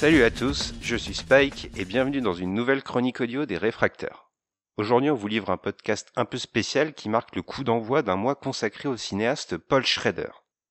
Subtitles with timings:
[0.00, 4.30] Salut à tous, je suis Spike et bienvenue dans une nouvelle chronique audio des réfracteurs.
[4.78, 8.16] Aujourd'hui on vous livre un podcast un peu spécial qui marque le coup d'envoi d'un
[8.16, 10.30] mois consacré au cinéaste Paul Schrader.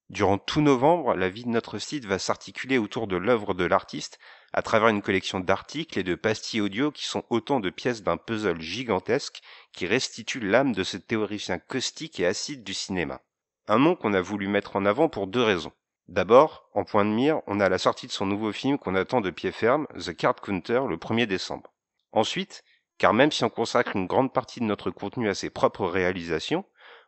[0.09, 4.17] Durant tout novembre, la vie de notre site va s'articuler autour de l'œuvre de l'artiste
[4.51, 8.17] à travers une collection d'articles et de pastilles audio qui sont autant de pièces d'un
[8.17, 9.41] puzzle gigantesque
[9.73, 13.21] qui restitue l'âme de ce théoricien caustique et acide du cinéma.
[13.67, 15.73] Un nom qu'on a voulu mettre en avant pour deux raisons.
[16.09, 19.22] D'abord, en point de mire, on a la sortie de son nouveau film qu'on attend
[19.22, 21.72] de pied ferme, The Card Counter, le 1er décembre.
[22.12, 22.63] Ensuite,
[22.98, 26.66] car même si on consacre une grande partie de notre contenu à ses propres réalisations,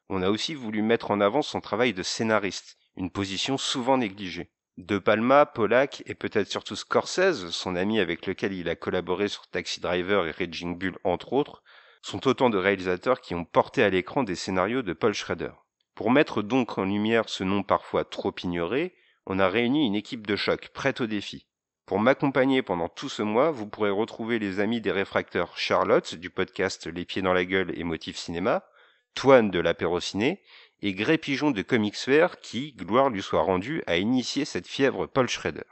[0.09, 4.51] on a aussi voulu mettre en avant son travail de scénariste, une position souvent négligée.
[4.77, 9.47] De Palma, Pollack et peut-être surtout Scorsese, son ami avec lequel il a collaboré sur
[9.47, 11.63] Taxi Driver et Raging Bull entre autres,
[12.03, 15.53] sont autant de réalisateurs qui ont porté à l'écran des scénarios de Paul Schrader.
[16.01, 18.95] Pour mettre donc en lumière ce nom parfois trop ignoré,
[19.27, 21.45] on a réuni une équipe de choc prête au défi.
[21.85, 26.31] Pour m'accompagner pendant tout ce mois, vous pourrez retrouver les amis des réfracteurs Charlotte du
[26.31, 28.65] podcast Les pieds dans la gueule et Motif Cinéma,
[29.13, 30.41] Toine de l'apéro ciné
[30.81, 35.05] et Gré Pigeon de Comics Fair qui, gloire lui soit rendue, a initié cette fièvre
[35.05, 35.69] Paul Schrader.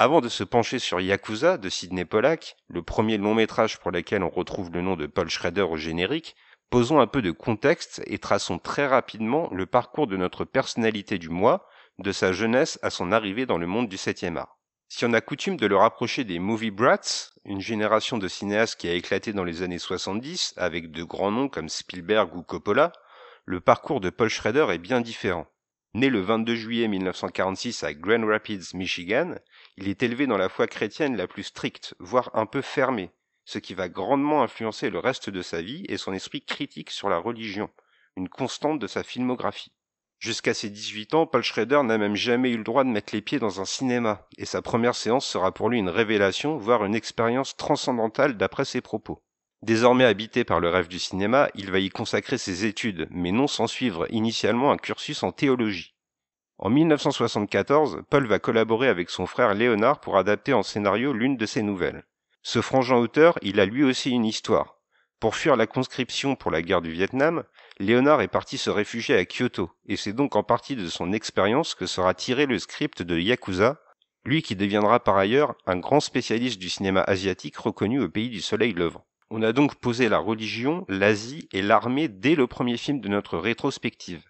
[0.00, 4.24] Avant de se pencher sur Yakuza de Sidney Pollack, le premier long métrage pour lequel
[4.24, 6.34] on retrouve le nom de Paul Schrader au générique,
[6.70, 11.30] Posons un peu de contexte et traçons très rapidement le parcours de notre personnalité du
[11.30, 11.66] mois,
[11.98, 14.58] de sa jeunesse à son arrivée dans le monde du 7e art.
[14.90, 18.86] Si on a coutume de le rapprocher des movie brats, une génération de cinéastes qui
[18.86, 22.92] a éclaté dans les années 70 avec de grands noms comme Spielberg ou Coppola,
[23.46, 25.46] le parcours de Paul Schrader est bien différent.
[25.94, 29.36] Né le 22 juillet 1946 à Grand Rapids, Michigan,
[29.78, 33.10] il est élevé dans la foi chrétienne la plus stricte, voire un peu fermée,
[33.48, 37.08] ce qui va grandement influencer le reste de sa vie et son esprit critique sur
[37.08, 37.70] la religion,
[38.14, 39.72] une constante de sa filmographie.
[40.18, 43.22] Jusqu'à ses 18 ans, Paul Schrader n'a même jamais eu le droit de mettre les
[43.22, 46.94] pieds dans un cinéma, et sa première séance sera pour lui une révélation, voire une
[46.94, 49.24] expérience transcendantale d'après ses propos.
[49.62, 53.46] Désormais habité par le rêve du cinéma, il va y consacrer ses études, mais non
[53.46, 55.94] sans suivre initialement un cursus en théologie.
[56.58, 61.46] En 1974, Paul va collaborer avec son frère Léonard pour adapter en scénario l'une de
[61.46, 62.04] ses nouvelles.
[62.50, 64.78] Ce frangeant auteur, il a lui aussi une histoire.
[65.20, 67.44] Pour fuir la conscription pour la guerre du Vietnam,
[67.78, 71.74] Léonard est parti se réfugier à Kyoto, et c'est donc en partie de son expérience
[71.74, 73.82] que sera tiré le script de Yakuza,
[74.24, 78.40] lui qui deviendra par ailleurs un grand spécialiste du cinéma asiatique reconnu au pays du
[78.40, 79.04] soleil levant.
[79.28, 83.36] On a donc posé la religion, l'Asie et l'armée dès le premier film de notre
[83.36, 84.24] rétrospective.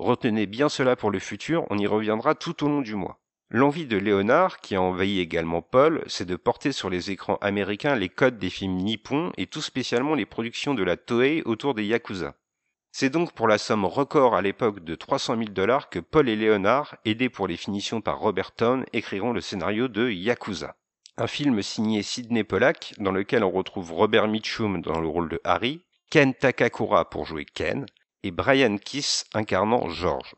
[0.00, 3.20] Retenez bien cela pour le futur, on y reviendra tout au long du mois.
[3.52, 7.96] L'envie de Léonard, qui a envahi également Paul, c'est de porter sur les écrans américains
[7.96, 11.84] les codes des films nippons et tout spécialement les productions de la Toei autour des
[11.84, 12.36] Yakuza.
[12.92, 16.36] C'est donc pour la somme record à l'époque de 300 000 dollars que Paul et
[16.36, 20.76] Léonard, aidés pour les finitions par Robert Town, écriront le scénario de Yakuza.
[21.16, 25.40] Un film signé Sidney Pollack, dans lequel on retrouve Robert Mitchum dans le rôle de
[25.42, 27.84] Harry, Ken Takakura pour jouer Ken,
[28.22, 30.36] et Brian Kiss incarnant George.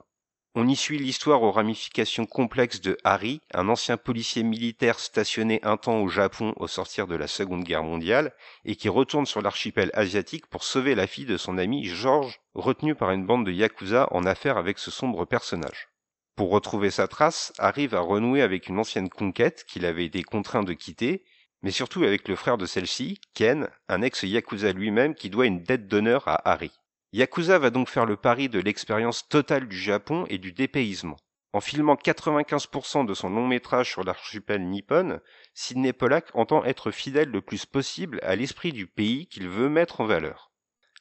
[0.54, 5.78] On y suit l'histoire aux ramifications complexes de Harry, un ancien policier militaire stationné un
[5.78, 8.34] temps au Japon au sortir de la Seconde Guerre mondiale
[8.66, 12.94] et qui retourne sur l'archipel asiatique pour sauver la fille de son ami George, retenu
[12.94, 15.88] par une bande de yakuza en affaire avec ce sombre personnage.
[16.36, 20.64] Pour retrouver sa trace, Harry va renouer avec une ancienne conquête qu'il avait été contraint
[20.64, 21.24] de quitter,
[21.62, 25.86] mais surtout avec le frère de celle-ci, Ken, un ex-yakuza lui-même qui doit une dette
[25.86, 26.72] d'honneur à Harry.
[27.14, 31.18] Yakuza va donc faire le pari de l'expérience totale du Japon et du dépaysement.
[31.52, 35.20] En filmant 95% de son long métrage sur l'archipel nippon,
[35.52, 40.00] Sidney Pollack entend être fidèle le plus possible à l'esprit du pays qu'il veut mettre
[40.00, 40.52] en valeur.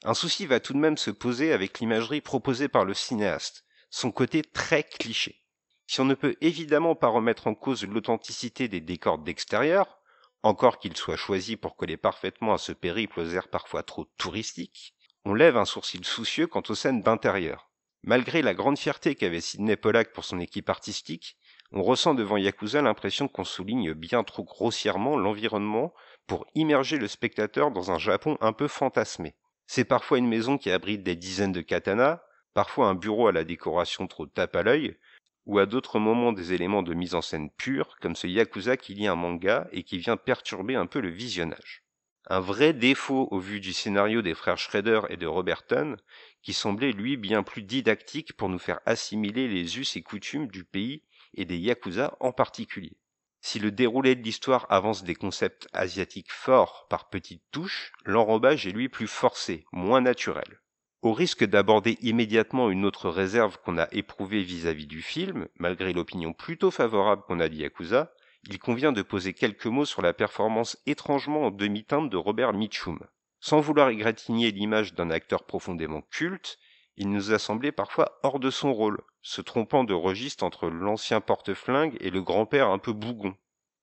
[0.03, 4.11] Un souci va tout de même se poser avec l'imagerie proposée par le cinéaste, son
[4.11, 5.39] côté très cliché.
[5.87, 9.99] Si on ne peut évidemment pas remettre en cause l'authenticité des décors d'extérieur,
[10.43, 14.95] encore qu'ils soient choisis pour coller parfaitement à ce périple aux airs parfois trop touristiques,
[15.23, 17.69] on lève un sourcil soucieux quant aux scènes d'intérieur.
[18.03, 21.37] Malgré la grande fierté qu'avait Sidney Pollack pour son équipe artistique,
[21.71, 25.93] on ressent devant Yakuza l'impression qu'on souligne bien trop grossièrement l'environnement
[26.25, 29.35] pour immerger le spectateur dans un Japon un peu fantasmé.
[29.67, 32.21] C'est parfois une maison qui abrite des dizaines de katanas,
[32.55, 34.97] parfois un bureau à la décoration trop tape à l'œil,
[35.45, 38.95] ou à d'autres moments des éléments de mise en scène pure, comme ce Yakuza qui
[38.95, 41.83] lit un manga et qui vient perturber un peu le visionnage.
[42.27, 45.97] Un vrai défaut au vu du scénario des frères Schrader et de Roberton,
[46.43, 50.63] qui semblait lui bien plus didactique pour nous faire assimiler les us et coutumes du
[50.63, 51.03] pays
[51.33, 52.97] et des Yakuza en particulier.
[53.43, 58.71] Si le déroulé de l'histoire avance des concepts asiatiques forts par petites touches, l'enrobage est
[58.71, 60.61] lui plus forcé, moins naturel.
[61.01, 66.33] Au risque d'aborder immédiatement une autre réserve qu'on a éprouvée vis-à-vis du film, malgré l'opinion
[66.33, 68.13] plutôt favorable qu'on a de Yakuza,
[68.47, 72.99] il convient de poser quelques mots sur la performance étrangement en demi-teinte de Robert Mitchum.
[73.39, 76.59] Sans vouloir égratigner l'image d'un acteur profondément culte,
[76.97, 81.21] il nous a semblé parfois hors de son rôle, se trompant de registre entre l'ancien
[81.21, 83.35] porte-flingue et le grand-père un peu bougon.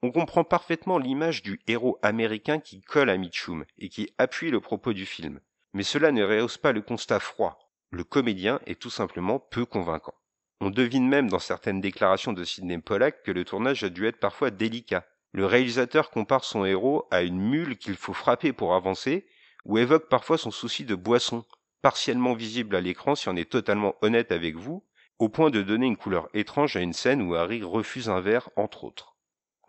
[0.02, 4.60] On comprend parfaitement l'image du héros américain qui colle à Mitchum et qui appuie le
[4.60, 5.40] propos du film.
[5.72, 7.72] Mais cela ne rehausse pas le constat froid.
[7.90, 10.14] Le comédien est tout simplement peu convaincant.
[10.60, 14.18] On devine même dans certaines déclarations de Sidney Pollack que le tournage a dû être
[14.18, 15.06] parfois délicat.
[15.32, 19.26] Le réalisateur compare son héros à une mule qu'il faut frapper pour avancer,
[19.64, 21.44] ou évoque parfois son souci de boisson,
[21.80, 24.84] partiellement visible à l'écran si on est totalement honnête avec vous,
[25.20, 28.50] au point de donner une couleur étrange à une scène où Harry refuse un verre,
[28.56, 29.16] entre autres.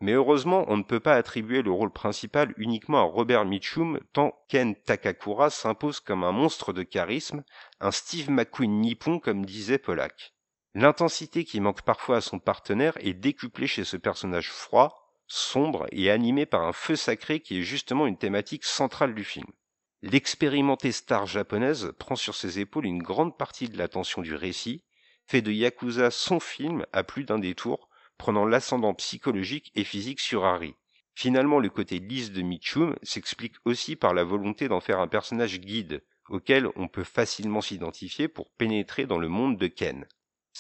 [0.01, 4.33] Mais heureusement, on ne peut pas attribuer le rôle principal uniquement à Robert Mitchum, tant
[4.47, 7.43] Ken Takakura s'impose comme un monstre de charisme,
[7.79, 10.33] un Steve McQueen nippon comme disait Pollack.
[10.75, 16.11] L'intensité qui manque parfois à son partenaire est décuplée chez ce personnage froid, sombre et
[16.11, 19.47] animé par un feu sacré qui est justement une thématique centrale du film.
[20.01, 24.83] L'expérimentée star japonaise prend sur ses épaules une grande partie de l'attention du récit,
[25.25, 30.45] fait de Yakuza son film à plus d'un détour, prenant l'ascendant psychologique et physique sur
[30.45, 30.75] Harry.
[31.15, 35.59] Finalement, le côté lisse de Mitchum s'explique aussi par la volonté d'en faire un personnage
[35.59, 40.07] guide, auquel on peut facilement s'identifier pour pénétrer dans le monde de Ken.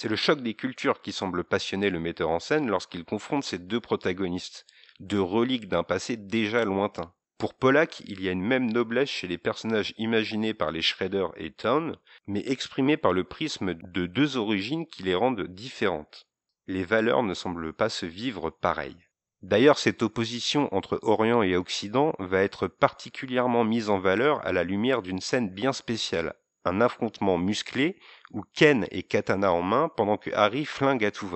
[0.01, 3.57] C'est le choc des cultures qui semble passionner le metteur en scène lorsqu'il confronte ces
[3.57, 4.65] deux protagonistes,
[5.01, 7.11] deux reliques d'un passé déjà lointain.
[7.37, 11.25] Pour Pollack, il y a une même noblesse chez les personnages imaginés par les Shredder
[11.35, 11.97] et Town,
[12.27, 16.29] mais exprimés par le prisme de deux origines qui les rendent différentes.
[16.67, 19.05] Les valeurs ne semblent pas se vivre pareilles.
[19.41, 24.63] D'ailleurs, cette opposition entre Orient et Occident va être particulièrement mise en valeur à la
[24.63, 26.35] lumière d'une scène bien spéciale,
[26.69, 27.97] un affrontement musclé
[28.31, 31.31] où Ken est katana en main pendant que Harry flingue à tout.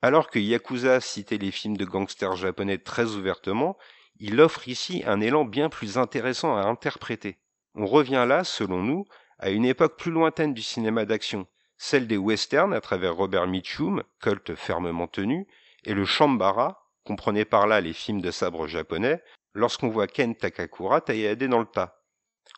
[0.00, 3.76] Alors que Yakuza citait les films de gangsters japonais très ouvertement,
[4.20, 7.38] il offre ici un élan bien plus intéressant à interpréter.
[7.74, 9.04] On revient là, selon nous,
[9.38, 11.46] à une époque plus lointaine du cinéma d'action,
[11.76, 15.46] celle des westerns à travers Robert Mitchum, culte fermement tenu,
[15.84, 19.22] et le Shambara, comprenez par là les films de sabre japonais,
[19.54, 21.97] lorsqu'on voit Ken Takakura tailladé dans le tas.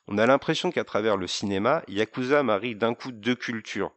[0.07, 3.93] On a l'impression qu'à travers le cinéma, Yakuza marie d'un coup deux cultures.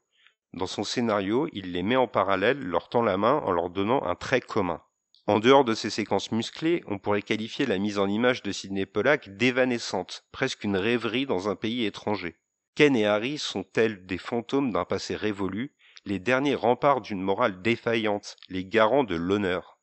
[0.53, 4.03] Dans son scénario, il les met en parallèle, leur tend la main en leur donnant
[4.03, 4.81] un trait commun.
[5.25, 8.85] En dehors de ces séquences musclées, on pourrait qualifier la mise en image de Sidney
[8.85, 12.35] Pollack d'évanescente, presque une rêverie dans un pays étranger.
[12.75, 15.73] Ken et Harry sont tels des fantômes d'un passé révolu,
[16.05, 19.79] les derniers remparts d'une morale défaillante, les garants de l'honneur?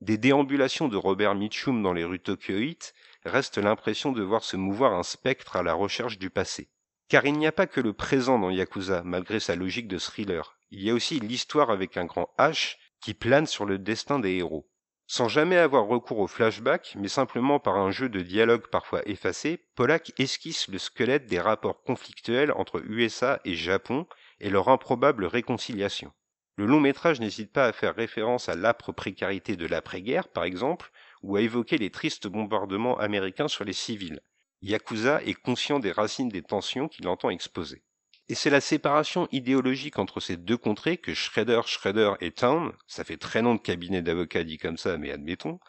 [0.00, 4.94] Des déambulations de Robert Mitchum dans les rues tokyoïtes reste l'impression de voir se mouvoir
[4.94, 6.68] un spectre à la recherche du passé.
[7.08, 10.58] Car il n'y a pas que le présent dans Yakuza, malgré sa logique de thriller.
[10.70, 14.32] Il y a aussi l'histoire avec un grand H qui plane sur le destin des
[14.32, 14.68] héros.
[15.06, 19.58] Sans jamais avoir recours au flashback, mais simplement par un jeu de dialogue parfois effacé,
[19.74, 24.06] Pollack esquisse le squelette des rapports conflictuels entre USA et Japon
[24.38, 26.12] et leur improbable réconciliation.
[26.56, 30.90] Le long métrage n'hésite pas à faire référence à l'âpre précarité de l'après-guerre, par exemple,
[31.22, 34.20] ou à évoquer les tristes bombardements américains sur les civils.
[34.62, 37.82] Yakuza est conscient des racines des tensions qu'il entend exposer.
[38.28, 43.04] Et c'est la séparation idéologique entre ces deux contrées que Schroeder, Schroeder et Town, ça
[43.04, 45.60] fait très long de cabinet d'avocats dit comme ça, mais admettons,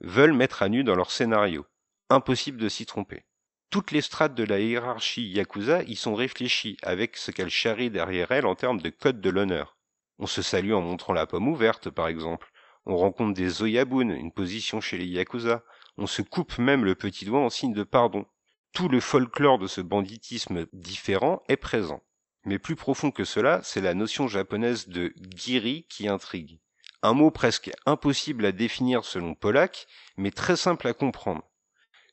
[0.00, 1.66] veulent mettre à nu dans leur scénario.
[2.08, 3.24] Impossible de s'y tromper.
[3.68, 8.30] Toutes les strates de la hiérarchie Yakuza y sont réfléchies avec ce qu'elle charrie derrière
[8.30, 9.76] elle en termes de code de l'honneur.
[10.18, 12.50] On se salue en montrant la pomme ouverte, par exemple.
[12.86, 15.64] On rencontre des Oyabun, une position chez les Yakuza.
[15.98, 18.26] On se coupe même le petit doigt en signe de pardon.
[18.72, 22.02] Tout le folklore de ce banditisme différent est présent.
[22.44, 26.60] Mais plus profond que cela, c'est la notion japonaise de giri qui intrigue.
[27.02, 31.42] Un mot presque impossible à définir selon Pollack, mais très simple à comprendre.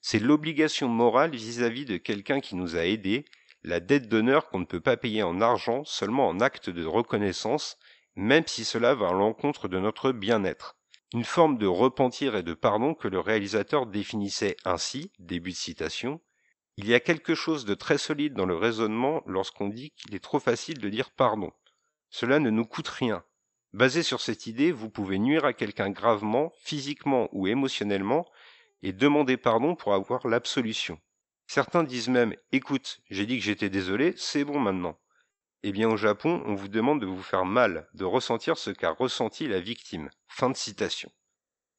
[0.01, 3.25] C'est l'obligation morale vis-à-vis de quelqu'un qui nous a aidés,
[3.61, 7.77] la dette d'honneur qu'on ne peut pas payer en argent, seulement en acte de reconnaissance,
[8.15, 10.77] même si cela va à l'encontre de notre bien-être.
[11.13, 16.21] Une forme de repentir et de pardon que le réalisateur définissait ainsi, début de citation,
[16.77, 20.23] il y a quelque chose de très solide dans le raisonnement lorsqu'on dit qu'il est
[20.23, 21.51] trop facile de dire pardon.
[22.09, 23.23] Cela ne nous coûte rien.
[23.73, 28.25] Basé sur cette idée, vous pouvez nuire à quelqu'un gravement, physiquement ou émotionnellement,
[28.81, 30.99] et demander pardon pour avoir l'absolution.
[31.47, 34.97] Certains disent même Écoute, j'ai dit que j'étais désolé, c'est bon maintenant.
[35.65, 38.91] Eh bien au Japon, on vous demande de vous faire mal, de ressentir ce qu'a
[38.91, 40.09] ressenti la victime.
[40.27, 41.09] Fin de citation.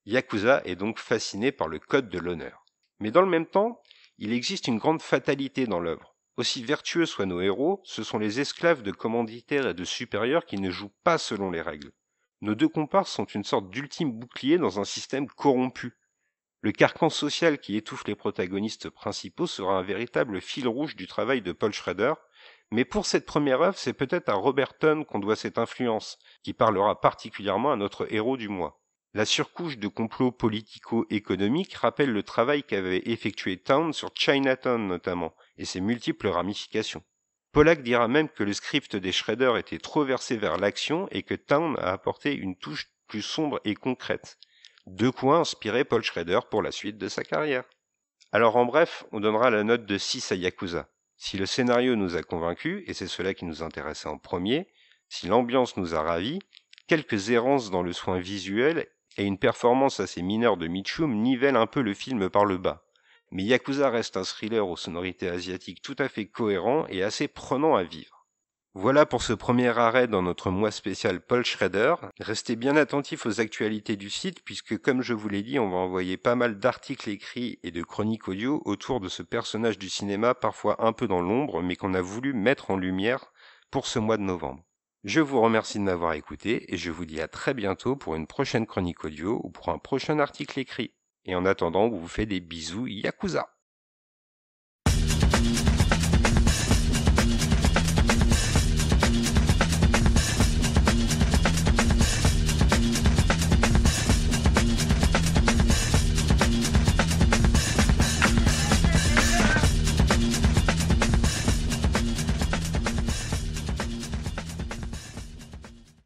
[0.06, 2.64] Yakuza est donc fasciné par le code de l'honneur.
[2.98, 3.82] Mais dans le même temps,
[4.16, 6.16] il existe une grande fatalité dans l'œuvre.
[6.38, 10.58] Aussi vertueux soient nos héros, ce sont les esclaves de commanditaires et de supérieurs qui
[10.58, 11.92] ne jouent pas selon les règles.
[12.40, 15.92] Nos deux comparses sont une sorte d'ultime bouclier dans un système corrompu.
[16.62, 21.42] Le carcan social qui étouffe les protagonistes principaux sera un véritable fil rouge du travail
[21.42, 22.14] de Paul Schrader,
[22.71, 27.00] mais pour cette première œuvre, c'est peut-être à Roberton qu'on doit cette influence, qui parlera
[27.00, 28.80] particulièrement à notre héros du mois.
[29.16, 35.64] La surcouche de complot politico-économique rappelle le travail qu'avait effectué Town sur Chinatown notamment, et
[35.64, 37.04] ses multiples ramifications.
[37.52, 41.35] Pollack dira même que le script des Schrader était trop versé vers l'action et que
[41.35, 44.38] Town a apporté une touche plus sombre et concrète.
[44.87, 47.62] De quoi inspirer Paul Schrader pour la suite de sa carrière.
[48.33, 50.88] Alors en bref, on donnera la note de 6 à Yakuza.
[51.16, 54.68] Si le scénario nous a convaincus, et c'est cela qui nous intéressait en premier,
[55.09, 56.40] si l'ambiance nous a ravis,
[56.87, 61.66] quelques errances dans le soin visuel et une performance assez mineure de Mitchum nivellent un
[61.66, 62.85] peu le film par le bas.
[63.30, 67.75] Mais Yakuza reste un thriller aux sonorités asiatiques tout à fait cohérent et assez prenant
[67.75, 68.13] à vivre.
[68.76, 71.94] Voilà pour ce premier arrêt dans notre mois spécial Paul Schrader.
[72.18, 75.76] Restez bien attentifs aux actualités du site puisque comme je vous l'ai dit, on va
[75.76, 80.34] envoyer pas mal d'articles écrits et de chroniques audio autour de ce personnage du cinéma
[80.34, 83.32] parfois un peu dans l'ombre mais qu'on a voulu mettre en lumière
[83.70, 84.64] pour ce mois de novembre.
[85.04, 88.26] Je vous remercie de m'avoir écouté et je vous dis à très bientôt pour une
[88.26, 90.96] prochaine chronique audio ou pour un prochain article écrit.
[91.26, 93.53] Et en attendant, on vous fait des bisous Yakuza